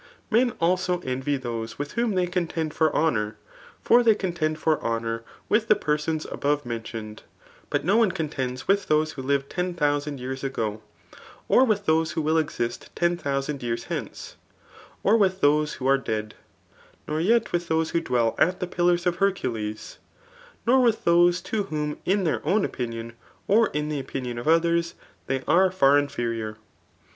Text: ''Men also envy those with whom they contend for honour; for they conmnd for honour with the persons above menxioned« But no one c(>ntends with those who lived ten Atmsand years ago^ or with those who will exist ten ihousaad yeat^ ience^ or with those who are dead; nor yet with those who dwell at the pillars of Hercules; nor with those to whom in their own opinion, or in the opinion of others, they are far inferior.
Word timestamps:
''Men 0.31 0.53
also 0.59 0.99
envy 1.01 1.37
those 1.37 1.77
with 1.77 1.91
whom 1.91 2.15
they 2.15 2.25
contend 2.25 2.73
for 2.73 2.91
honour; 2.91 3.37
for 3.83 4.01
they 4.01 4.15
conmnd 4.15 4.57
for 4.57 4.81
honour 4.81 5.23
with 5.47 5.67
the 5.67 5.75
persons 5.75 6.25
above 6.31 6.63
menxioned« 6.65 7.19
But 7.69 7.85
no 7.85 7.97
one 7.97 8.11
c(>ntends 8.11 8.67
with 8.67 8.87
those 8.87 9.11
who 9.11 9.21
lived 9.21 9.51
ten 9.51 9.75
Atmsand 9.75 10.19
years 10.19 10.41
ago^ 10.41 10.81
or 11.47 11.63
with 11.65 11.85
those 11.85 12.13
who 12.13 12.23
will 12.23 12.39
exist 12.39 12.89
ten 12.95 13.15
ihousaad 13.17 13.59
yeat^ 13.59 13.85
ience^ 13.89 14.33
or 15.03 15.17
with 15.17 15.39
those 15.39 15.73
who 15.73 15.85
are 15.85 15.99
dead; 15.99 16.33
nor 17.07 17.21
yet 17.21 17.51
with 17.51 17.67
those 17.67 17.91
who 17.91 18.01
dwell 18.01 18.33
at 18.39 18.59
the 18.59 18.65
pillars 18.65 19.05
of 19.05 19.17
Hercules; 19.17 19.99
nor 20.65 20.81
with 20.81 21.03
those 21.03 21.41
to 21.41 21.65
whom 21.65 21.99
in 22.05 22.23
their 22.23 22.43
own 22.43 22.65
opinion, 22.65 23.13
or 23.47 23.67
in 23.67 23.89
the 23.89 23.99
opinion 23.99 24.39
of 24.39 24.47
others, 24.47 24.95
they 25.27 25.43
are 25.47 25.69
far 25.69 25.99
inferior. 25.99 26.57